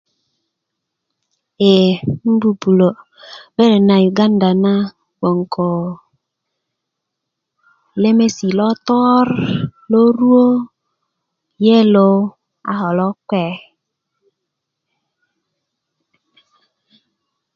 eeh 1.71 1.93
'nbu'bulö 2.27 2.89
beret 3.55 3.83
na 3.87 3.95
yuganda 4.03 4.49
na 4.63 4.73
gbo 5.17 5.29
ko 5.53 5.67
lemesi' 8.01 8.55
lotor 8.59 9.27
loruwö 9.91 10.47
yelo 11.65 12.09
ako 12.71 12.89
logbe 12.97 13.45